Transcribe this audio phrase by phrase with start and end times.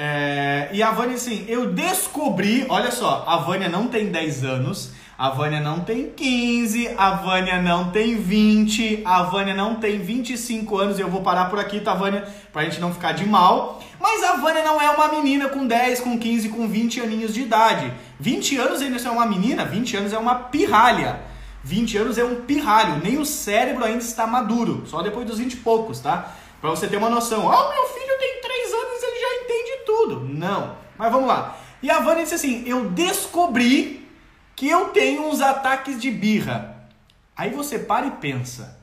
[0.00, 4.92] É, e a Vânia, assim, eu descobri, olha só, a Vânia não tem 10 anos,
[5.18, 10.78] a Vânia não tem 15, a Vânia não tem 20, a Vânia não tem 25
[10.78, 12.24] anos, e eu vou parar por aqui, tá, Vânia?
[12.52, 13.82] Pra gente não ficar de mal.
[13.98, 17.40] Mas a Vânia não é uma menina com 10, com 15, com 20 aninhos de
[17.40, 17.92] idade.
[18.20, 21.18] 20 anos ainda é uma menina, 20 anos é uma pirralha.
[21.64, 25.54] 20 anos é um pirralho, nem o cérebro ainda está maduro, só depois dos 20
[25.54, 26.32] e poucos, tá?
[26.60, 27.40] Pra você ter uma noção.
[27.40, 30.24] Oh, meu filho tem 3 anos, ele já entende tudo.
[30.24, 30.76] Não.
[30.96, 31.56] Mas vamos lá.
[31.82, 34.08] E a Vânia disse assim: Eu descobri
[34.56, 36.88] que eu tenho uns ataques de birra.
[37.36, 38.78] Aí você para e pensa.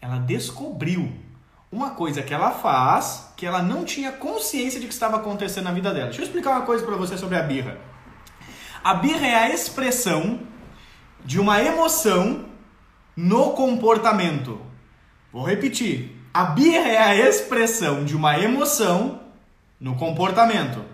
[0.00, 1.12] Ela descobriu
[1.72, 5.72] uma coisa que ela faz que ela não tinha consciência de que estava acontecendo na
[5.72, 6.06] vida dela.
[6.06, 7.78] Deixa eu explicar uma coisa para você sobre a birra.
[8.84, 10.40] A birra é a expressão
[11.24, 12.46] de uma emoção
[13.16, 14.60] no comportamento.
[15.32, 16.16] Vou repetir.
[16.32, 19.25] A birra é a expressão de uma emoção
[19.80, 20.84] no comportamento.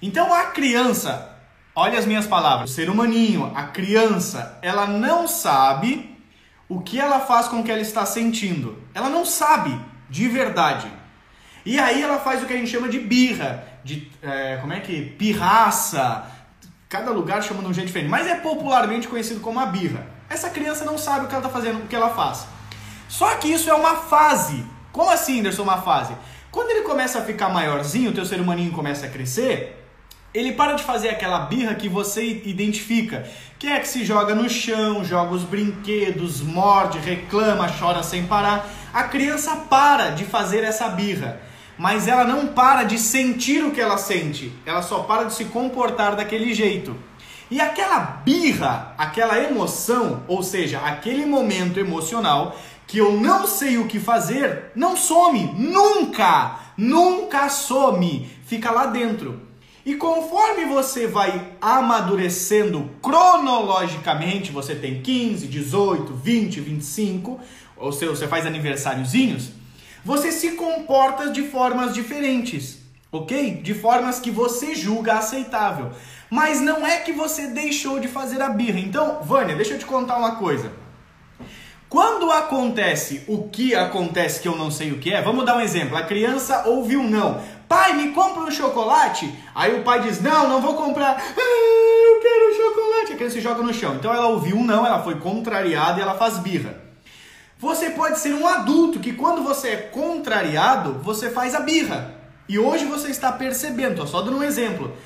[0.00, 1.36] Então a criança,
[1.74, 6.18] olha as minhas palavras, o ser humaninho, a criança, ela não sabe
[6.68, 8.82] o que ela faz com o que ela está sentindo.
[8.94, 10.90] Ela não sabe de verdade.
[11.64, 14.80] E aí ela faz o que a gente chama de birra, de é, como é
[14.80, 16.24] que pirraça.
[16.88, 20.06] Cada lugar chama de um jeito diferente, mas é popularmente conhecido como a birra.
[20.28, 22.46] Essa criança não sabe o que ela está fazendo, o que ela faz.
[23.08, 24.64] Só que isso é uma fase.
[24.92, 26.14] Como assim, Anderson, uma fase?
[26.50, 29.76] Quando ele começa a ficar maiorzinho, o teu ser humaninho começa a crescer,
[30.34, 33.24] ele para de fazer aquela birra que você identifica,
[33.58, 38.68] que é que se joga no chão, joga os brinquedos, morde, reclama, chora sem parar.
[38.92, 41.40] A criança para de fazer essa birra,
[41.78, 45.46] mas ela não para de sentir o que ela sente, ela só para de se
[45.46, 46.96] comportar daquele jeito.
[47.50, 52.56] E aquela birra, aquela emoção, ou seja, aquele momento emocional
[52.90, 59.42] que eu não sei o que fazer, não some, nunca, nunca some, fica lá dentro.
[59.86, 67.38] E conforme você vai amadurecendo cronologicamente, você tem 15, 18, 20, 25,
[67.76, 69.50] ou seja, você faz aniversáriozinhos,
[70.04, 72.78] você se comporta de formas diferentes,
[73.12, 73.62] ok?
[73.62, 75.92] De formas que você julga aceitável.
[76.28, 78.80] Mas não é que você deixou de fazer a birra.
[78.80, 80.72] Então, Vânia, deixa eu te contar uma coisa.
[81.90, 85.60] Quando acontece o que acontece que eu não sei o que é, vamos dar um
[85.60, 85.96] exemplo.
[85.96, 87.42] A criança ouve um não.
[87.68, 89.28] Pai, me compra um chocolate?
[89.52, 91.16] Aí o pai diz: Não, não vou comprar.
[91.16, 93.12] Ah, eu quero chocolate.
[93.12, 93.96] A criança joga no chão.
[93.96, 96.80] Então ela ouviu um não, ela foi contrariada e ela faz birra.
[97.58, 102.14] Você pode ser um adulto que quando você é contrariado, você faz a birra.
[102.48, 104.96] E hoje você está percebendo, só dando um exemplo.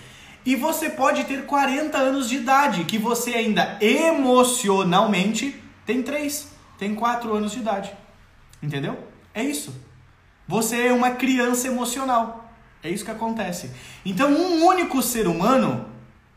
[0.44, 6.52] E você pode ter 40 anos de idade, que você ainda emocionalmente tem 3
[6.84, 7.90] tem 4 anos de idade.
[8.62, 8.98] Entendeu?
[9.32, 9.74] É isso.
[10.46, 12.52] Você é uma criança emocional.
[12.82, 13.70] É isso que acontece.
[14.04, 15.88] Então, um único ser humano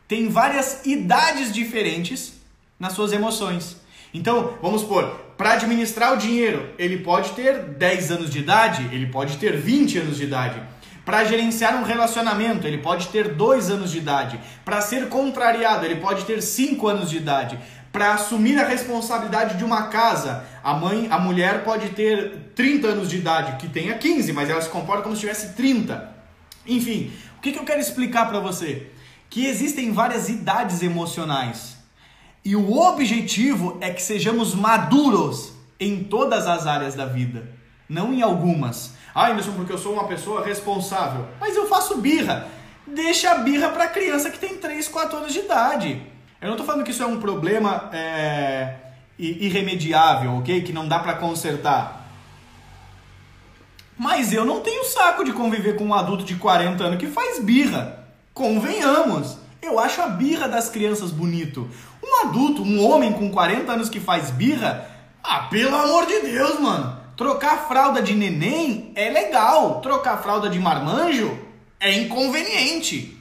[0.06, 2.40] tem várias idades diferentes
[2.80, 3.76] nas suas emoções.
[4.14, 5.04] Então, vamos supor,
[5.36, 9.98] para administrar o dinheiro, ele pode ter 10 anos de idade, ele pode ter 20
[9.98, 10.62] anos de idade.
[11.04, 14.40] Para gerenciar um relacionamento, ele pode ter 2 anos de idade.
[14.64, 17.58] Para ser contrariado, ele pode ter 5 anos de idade
[17.92, 20.44] para assumir a responsabilidade de uma casa.
[20.62, 24.60] A mãe, a mulher pode ter 30 anos de idade, que tenha 15, mas ela
[24.60, 26.16] se comporta como se tivesse 30.
[26.66, 28.90] Enfim, o que, que eu quero explicar para você?
[29.30, 31.76] Que existem várias idades emocionais.
[32.44, 37.48] E o objetivo é que sejamos maduros em todas as áreas da vida,
[37.88, 38.92] não em algumas.
[39.14, 41.26] Ah, Anderson, porque eu sou uma pessoa responsável.
[41.40, 42.48] Mas eu faço birra.
[42.86, 46.02] Deixa a birra para criança que tem 3, 4 anos de idade.
[46.40, 48.74] Eu não estou falando que isso é um problema é,
[49.18, 50.62] irremediável, ok?
[50.62, 52.08] Que não dá para consertar.
[53.98, 57.42] Mas eu não tenho saco de conviver com um adulto de 40 anos que faz
[57.42, 58.06] birra.
[58.32, 59.36] Convenhamos.
[59.60, 61.68] Eu acho a birra das crianças bonito.
[62.00, 64.88] Um adulto, um homem com 40 anos que faz birra,
[65.24, 66.96] ah, pelo amor de Deus, mano.
[67.16, 69.80] Trocar fralda de neném é legal.
[69.80, 71.36] Trocar fralda de marmanjo
[71.80, 73.17] é inconveniente.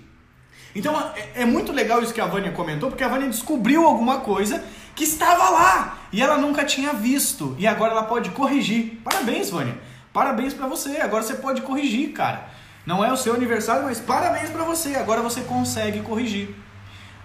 [0.77, 4.19] Então é, é, muito legal isso que a Vânia comentou, porque a Vânia descobriu alguma
[4.19, 4.63] coisa
[4.95, 7.55] que estava lá e ela nunca tinha visto.
[7.57, 9.01] E agora ela pode corrigir.
[9.03, 9.75] Parabéns, Vânia.
[10.13, 10.97] Parabéns para você.
[11.01, 12.47] Agora você pode corrigir, cara.
[12.85, 14.95] Não é o seu aniversário, mas parabéns para você.
[14.95, 16.55] Agora você consegue corrigir.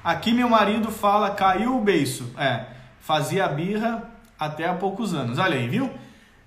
[0.02, 2.32] Aqui meu marido fala, caiu o beiço.
[2.38, 2.64] É,
[3.02, 5.38] fazia birra até há poucos anos.
[5.38, 5.90] Olha aí, viu?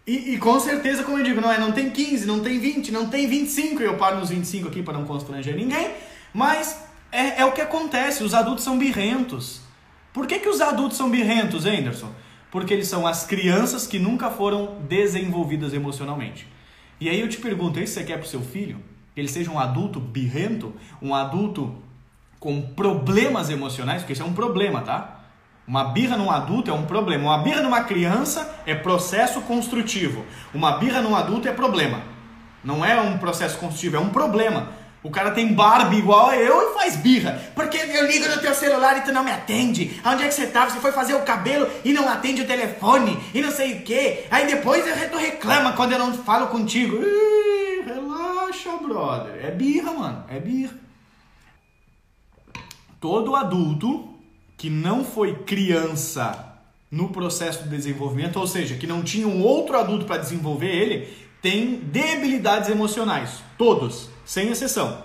[0.07, 2.91] E, e, com certeza, como eu digo, não é, não tem 15, não tem 20,
[2.91, 5.95] não tem 25, eu paro nos 25 aqui para não constranger ninguém,
[6.31, 9.61] mas é, é o que acontece, os adultos são birrentos.
[10.13, 12.11] Por que, que os adultos são birrentos, Anderson?
[12.51, 16.47] Porque eles são as crianças que nunca foram desenvolvidas emocionalmente.
[16.99, 18.79] E aí eu te pergunto, isso você quer pro seu filho?
[19.15, 21.73] que ele seja um adulto birrento, um adulto
[22.37, 25.21] com problemas emocionais, porque isso é um problema, tá?
[25.65, 27.23] Uma birra num adulto é um problema.
[27.29, 30.23] Uma birra numa criança é processo construtivo.
[30.53, 32.01] Uma birra num adulto é problema.
[32.61, 34.67] Não é um processo construtivo, é um problema.
[35.05, 37.39] O cara tem Barbie igual eu e faz birra.
[37.53, 40.01] Porque eu ligo no teu celular e tu não me atende.
[40.03, 40.71] Onde é que você tava?
[40.71, 44.23] Você foi fazer o cabelo e não atende o telefone e não sei o que.
[44.31, 46.97] Aí depois tu reclama quando eu não falo contigo.
[47.03, 49.45] Ih, relaxa, brother.
[49.45, 50.25] É birra, mano.
[50.27, 50.73] É birra.
[52.99, 54.09] Todo adulto
[54.57, 56.57] que não foi criança
[56.89, 61.13] no processo de desenvolvimento, ou seja, que não tinha um outro adulto para desenvolver ele,
[61.45, 63.43] tem debilidades emocionais.
[63.55, 65.03] Todos, sem exceção.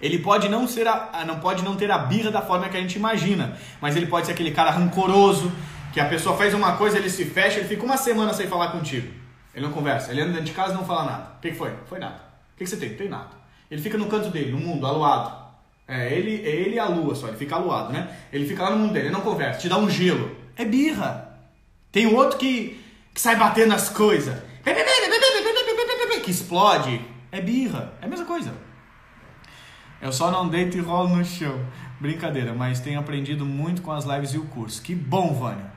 [0.00, 2.80] Ele pode não ser a, não pode não ter a birra da forma que a
[2.80, 5.52] gente imagina, mas ele pode ser aquele cara rancoroso,
[5.92, 8.72] que a pessoa faz uma coisa, ele se fecha, ele fica uma semana sem falar
[8.72, 9.06] contigo.
[9.54, 11.30] Ele não conversa, ele anda dentro de casa e não fala nada.
[11.38, 11.72] O que, foi?
[11.86, 12.20] Foi nada.
[12.54, 12.94] O que, você tem?
[12.94, 13.30] Tem nada.
[13.70, 15.32] Ele fica no canto dele, no mundo, aluado.
[15.86, 18.08] É ele, é ele e a lua só, ele fica aluado, né?
[18.32, 20.36] Ele fica lá no mundo dele, ele não conversa, te dá um gelo.
[20.56, 21.38] É birra.
[21.92, 22.82] Tem outro que,
[23.14, 24.36] que sai batendo nas coisas.
[26.22, 27.04] Que explode.
[27.30, 27.94] É birra.
[28.00, 28.52] É a mesma coisa.
[30.00, 31.64] Eu só não deito e rolo no chão.
[32.00, 34.82] Brincadeira, mas tenho aprendido muito com as lives e o curso.
[34.82, 35.72] Que bom, Vânia.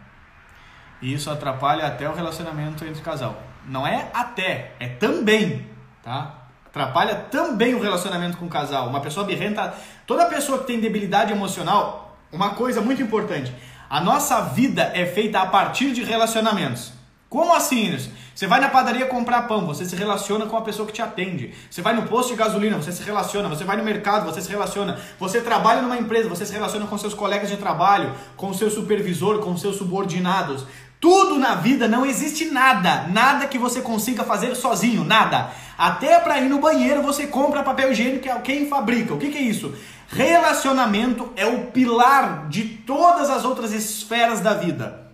[1.01, 3.41] E isso atrapalha até o relacionamento entre o casal.
[3.67, 5.67] Não é até, é também,
[6.01, 6.47] tá?
[6.65, 8.87] Atrapalha também o relacionamento com o casal.
[8.89, 9.73] Uma pessoa birrenta,
[10.07, 13.53] toda pessoa que tem debilidade emocional, uma coisa muito importante,
[13.89, 16.91] a nossa vida é feita a partir de relacionamentos.
[17.29, 17.97] Como assim?
[18.35, 21.53] Você vai na padaria comprar pão, você se relaciona com a pessoa que te atende.
[21.71, 23.47] Você vai no posto de gasolina, você se relaciona.
[23.47, 24.99] Você vai no mercado, você se relaciona.
[25.17, 29.39] Você trabalha numa empresa, você se relaciona com seus colegas de trabalho, com seu supervisor,
[29.39, 30.65] com seus subordinados.
[30.99, 35.51] Tudo na vida não existe nada, nada que você consiga fazer sozinho, nada.
[35.77, 39.13] Até para ir no banheiro você compra papel higiênico, que é quem fabrica.
[39.13, 39.73] O que, que é isso?
[40.09, 45.04] Relacionamento é o pilar de todas as outras esferas da vida.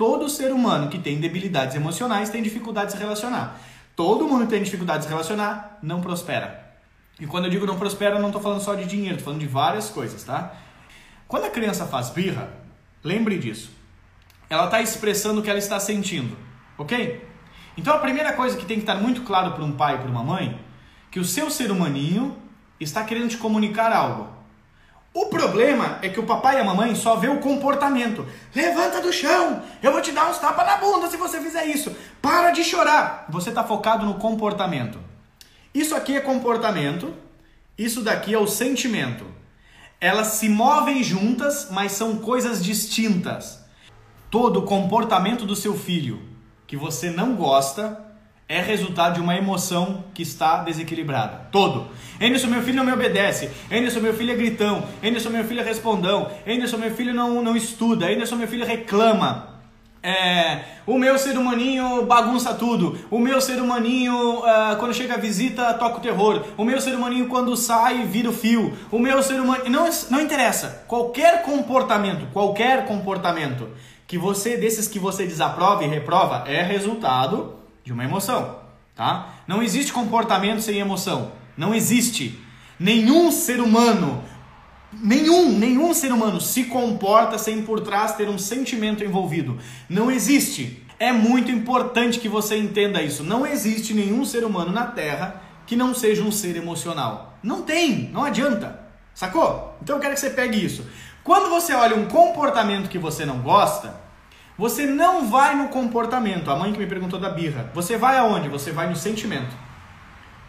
[0.00, 3.60] Todo ser humano que tem debilidades emocionais tem dificuldade de se relacionar.
[3.94, 6.72] Todo mundo que tem dificuldade de se relacionar não prospera.
[7.20, 9.42] E quando eu digo não prospera, eu não estou falando só de dinheiro, estou falando
[9.42, 10.54] de várias coisas, tá?
[11.28, 12.48] Quando a criança faz birra,
[13.04, 13.78] lembre disso
[14.50, 16.36] ela está expressando o que ela está sentindo,
[16.76, 17.24] ok?
[17.76, 20.10] Então a primeira coisa que tem que estar muito claro para um pai e para
[20.10, 20.60] uma mãe,
[21.08, 22.36] que o seu ser humaninho
[22.80, 24.39] está querendo te comunicar algo.
[25.12, 28.24] O problema é que o papai e a mamãe só vê o comportamento.
[28.54, 31.94] Levanta do chão, eu vou te dar uns tapas na bunda se você fizer isso.
[32.22, 33.26] Para de chorar.
[33.28, 35.00] Você está focado no comportamento.
[35.74, 37.12] Isso aqui é comportamento,
[37.76, 39.24] isso daqui é o sentimento.
[40.00, 43.60] Elas se movem juntas, mas são coisas distintas.
[44.30, 46.22] Todo comportamento do seu filho
[46.68, 48.09] que você não gosta
[48.50, 51.46] é resultado de uma emoção que está desequilibrada.
[51.52, 51.86] Todo.
[52.20, 53.48] Anderson, meu filho não me obedece.
[53.70, 54.82] Anderson, meu filho é gritão.
[55.04, 56.28] Anderson, meu filho é respondão.
[56.44, 58.06] Anderson, meu filho não, não estuda.
[58.06, 59.50] Anderson, meu filho reclama.
[60.02, 62.98] É, o meu ser humaninho bagunça tudo.
[63.08, 66.44] O meu ser humaninho, uh, quando chega a visita, toca o terror.
[66.56, 68.76] O meu ser humaninho, quando sai, vira o fio.
[68.90, 69.62] O meu ser humano.
[69.68, 70.82] Não, não interessa.
[70.88, 73.68] Qualquer comportamento, qualquer comportamento
[74.08, 78.60] que você, desses que você desaprova e reprova, é resultado de uma emoção,
[78.94, 79.34] tá?
[79.46, 81.32] Não existe comportamento sem emoção.
[81.56, 82.38] Não existe.
[82.78, 84.24] Nenhum ser humano,
[84.92, 89.58] nenhum, nenhum ser humano se comporta sem por trás ter um sentimento envolvido.
[89.88, 90.86] Não existe.
[90.98, 93.22] É muito importante que você entenda isso.
[93.22, 97.38] Não existe nenhum ser humano na Terra que não seja um ser emocional.
[97.42, 98.80] Não tem, não adianta.
[99.14, 99.76] Sacou?
[99.82, 100.86] Então eu quero que você pegue isso.
[101.22, 103.94] Quando você olha um comportamento que você não gosta,
[104.60, 106.50] você não vai no comportamento.
[106.50, 107.70] A mãe que me perguntou da birra.
[107.72, 108.46] Você vai aonde?
[108.50, 109.56] Você vai no sentimento.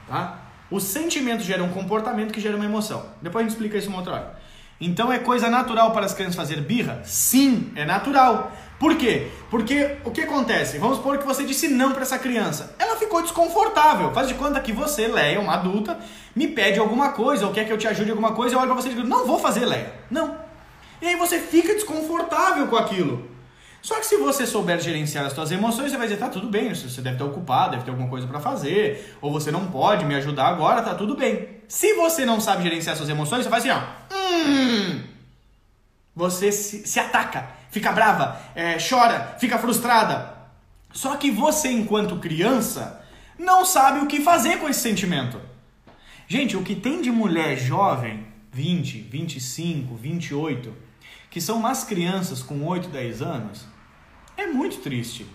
[0.06, 0.38] Tá?
[0.70, 3.06] O sentimento gera um comportamento que gera uma emoção.
[3.22, 4.40] Depois a gente explica isso uma outra hora.
[4.82, 7.02] Então é coisa natural para as crianças fazer birra?
[7.06, 8.52] Sim, é natural.
[8.78, 9.30] Por quê?
[9.50, 10.78] Porque o que acontece?
[10.78, 12.76] Vamos supor que você disse não para essa criança.
[12.78, 14.12] Ela ficou desconfortável.
[14.12, 15.98] Faz de conta que você, Leia, uma adulta,
[16.36, 18.56] me pede alguma coisa ou quer que eu te ajude em alguma coisa.
[18.56, 19.94] Eu olho para você e digo: Não vou fazer, Leia.
[20.10, 20.36] Não.
[21.02, 23.31] E aí você fica desconfortável com aquilo.
[23.82, 26.74] Só que se você souber gerenciar as suas emoções, você vai dizer, tá tudo bem,
[26.74, 30.14] você deve estar ocupado, deve ter alguma coisa para fazer, ou você não pode me
[30.16, 31.50] ajudar agora, tá tudo bem.
[31.68, 34.16] Se você não sabe gerenciar suas emoções, você faz assim, ó.
[34.16, 35.04] Hum,
[36.16, 40.38] você se, se ataca, fica brava, é, chora, fica frustrada.
[40.94, 43.04] Só que você, enquanto criança,
[43.40, 45.42] não sabe o que fazer com esse sentimento.
[46.28, 50.74] Gente, o que tem de mulher jovem, 20, 25, 28,
[51.32, 53.66] que são umas crianças com 8, 10 anos,
[54.38, 55.26] é muito triste.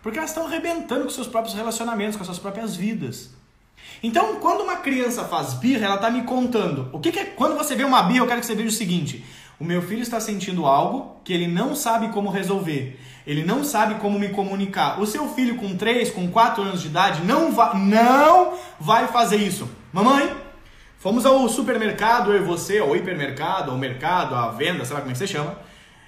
[0.00, 3.30] Porque elas estão arrebentando com seus próprios relacionamentos, com suas próprias vidas.
[4.02, 6.88] Então, quando uma criança faz birra, ela está me contando.
[6.92, 7.24] O que, que é.
[7.24, 9.24] Quando você vê uma birra, eu quero que você veja o seguinte:
[9.58, 12.98] o meu filho está sentindo algo que ele não sabe como resolver.
[13.26, 15.00] Ele não sabe como me comunicar.
[15.00, 19.36] O seu filho com 3, com 4 anos de idade não vai, não vai fazer
[19.36, 19.68] isso.
[19.92, 20.34] Mamãe,
[21.00, 25.10] fomos ao supermercado, eu e você, ao hipermercado, ao mercado, à venda, sei lá como
[25.10, 25.58] é que você chama.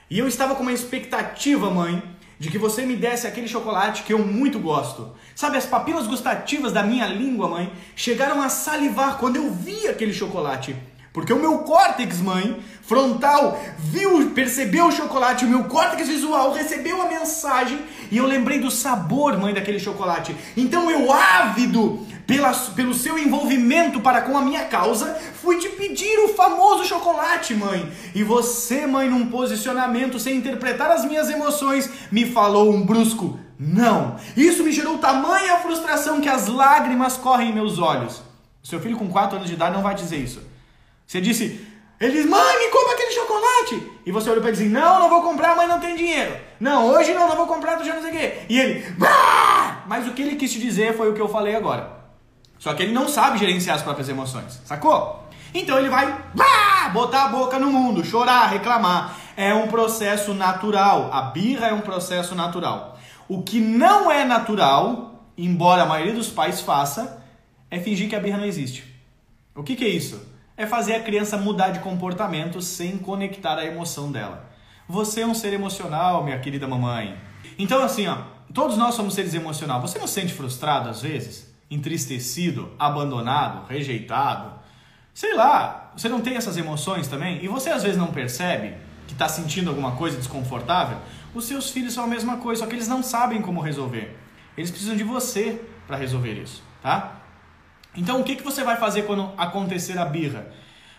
[0.09, 2.03] E eu estava com uma expectativa, mãe,
[2.39, 5.11] de que você me desse aquele chocolate que eu muito gosto.
[5.35, 10.13] Sabe, as papilas gustativas da minha língua, mãe, chegaram a salivar quando eu vi aquele
[10.13, 10.77] chocolate.
[11.13, 17.01] Porque o meu córtex, mãe, frontal, viu, percebeu o chocolate, o meu córtex visual recebeu
[17.01, 17.81] a mensagem
[18.11, 20.35] e eu lembrei do sabor, mãe, daquele chocolate.
[20.57, 26.19] Então eu, ávido pela, pelo seu envolvimento para com a minha causa, fui te pedir
[26.25, 27.91] o famoso chocolate, mãe.
[28.15, 34.17] E você, mãe, num posicionamento sem interpretar as minhas emoções, me falou um brusco não.
[34.37, 38.21] Isso me gerou tamanha frustração que as lágrimas correm em meus olhos.
[38.63, 40.43] Seu filho com 4 anos de idade não vai dizer isso.
[41.07, 41.65] Você disse,
[42.01, 43.93] ele diz, mãe, me compra aquele chocolate.
[44.05, 46.37] E você olhou para ele e disse, não, não vou comprar, mãe não tem dinheiro.
[46.59, 48.39] Não, hoje não, não vou comprar, já não sei o quê.
[48.49, 49.85] E ele, bah!
[49.87, 52.02] mas o que ele quis te dizer foi o que eu falei agora.
[52.63, 55.27] Só que ele não sabe gerenciar as próprias emoções, sacou?
[55.53, 56.17] Então ele vai
[56.93, 59.17] botar a boca no mundo, chorar, reclamar.
[59.37, 61.13] É um processo natural.
[61.13, 62.97] A birra é um processo natural.
[63.29, 67.21] O que não é natural, embora a maioria dos pais faça,
[67.69, 68.85] é fingir que a birra não existe.
[69.57, 70.25] O que, que é isso?
[70.57, 74.49] É fazer a criança mudar de comportamento sem conectar a emoção dela.
[74.89, 77.19] Você é um ser emocional, minha querida mamãe.
[77.59, 78.19] Então, assim, ó,
[78.55, 79.83] todos nós somos seres emocionais.
[79.83, 81.52] Você não se sente frustrado às vezes?
[81.73, 84.53] Entristecido, abandonado, rejeitado.
[85.15, 87.43] Sei lá, você não tem essas emoções também?
[87.43, 88.75] E você às vezes não percebe
[89.07, 90.99] que está sentindo alguma coisa desconfortável?
[91.35, 94.19] Os seus filhos são a mesma coisa, só que eles não sabem como resolver.
[94.57, 97.23] Eles precisam de você para resolver isso, tá?
[97.97, 100.47] Então o que, que você vai fazer quando acontecer a birra?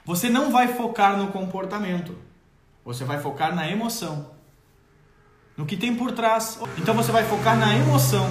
[0.06, 2.18] Você não vai focar no comportamento,
[2.84, 4.32] você vai focar na emoção,
[5.56, 6.60] no que tem por trás.
[6.78, 8.28] Então você vai focar na emoção.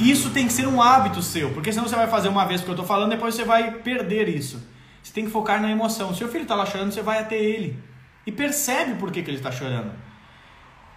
[0.00, 2.68] Isso tem que ser um hábito seu, porque senão você vai fazer uma vez que
[2.68, 4.60] eu estou falando, depois você vai perder isso.
[5.02, 6.14] Você tem que focar na emoção.
[6.14, 7.78] Se o filho está lá chorando, você vai até ele
[8.26, 9.92] e percebe por que, que ele está chorando.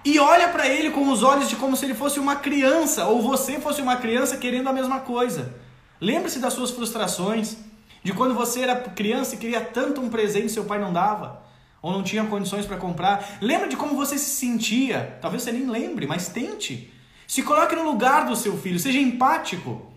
[0.03, 3.21] E olha para ele com os olhos de como se ele fosse uma criança, ou
[3.21, 5.53] você fosse uma criança querendo a mesma coisa.
[5.99, 7.57] Lembre-se das suas frustrações,
[8.03, 11.43] de quando você era criança e queria tanto um presente seu pai não dava,
[11.81, 13.37] ou não tinha condições para comprar.
[13.41, 15.17] Lembra de como você se sentia.
[15.21, 16.93] Talvez você nem lembre, mas tente.
[17.27, 19.91] Se coloque no lugar do seu filho, seja empático.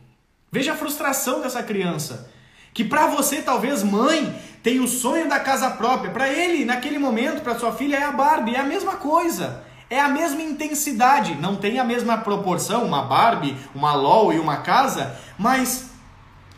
[0.51, 2.29] Veja a frustração dessa criança.
[2.75, 6.11] Que para você, talvez mãe, tem o sonho da casa própria.
[6.11, 8.57] Para ele, naquele momento, para sua filha, é a Barbie.
[8.57, 9.65] É a mesma coisa.
[9.89, 11.37] É a mesma intensidade.
[11.37, 15.91] Não tem a mesma proporção, uma Barbie, uma LOL e uma casa, mas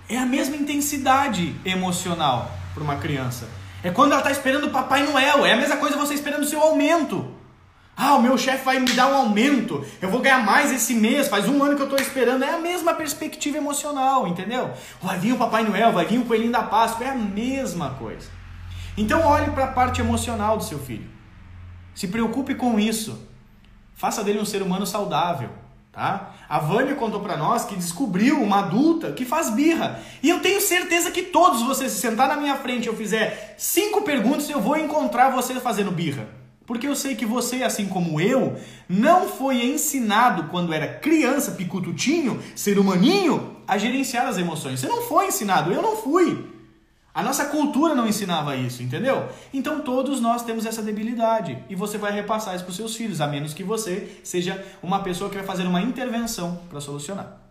[0.08, 3.48] é a mesma intensidade emocional para uma criança.
[3.82, 5.44] É quando ela está esperando o Papai Noel.
[5.44, 7.41] É a mesma coisa você esperando o seu aumento.
[8.04, 11.28] Ah, o meu chefe vai me dar um aumento, eu vou ganhar mais esse mês,
[11.28, 12.42] faz um ano que eu estou esperando.
[12.42, 14.72] É a mesma perspectiva emocional, entendeu?
[15.00, 18.28] Vai vir o Papai Noel, vai vir o Coelhinho da Páscoa, é a mesma coisa.
[18.98, 21.08] Então olhe para a parte emocional do seu filho.
[21.94, 23.24] Se preocupe com isso.
[23.94, 25.50] Faça dele um ser humano saudável.
[25.92, 26.32] Tá?
[26.48, 30.00] A Vânia contou para nós que descobriu uma adulta que faz birra.
[30.20, 33.54] E eu tenho certeza que todos vocês, se sentar na minha frente e eu fizer
[33.56, 36.41] cinco perguntas, eu vou encontrar você fazendo birra.
[36.72, 38.56] Porque eu sei que você, assim como eu,
[38.88, 44.80] não foi ensinado quando era criança, picututinho, ser humaninho, a gerenciar as emoções.
[44.80, 46.46] Você não foi ensinado, eu não fui.
[47.12, 49.28] A nossa cultura não ensinava isso, entendeu?
[49.52, 53.20] Então todos nós temos essa debilidade e você vai repassar isso para os seus filhos,
[53.20, 57.41] a menos que você seja uma pessoa que vai fazer uma intervenção para solucionar.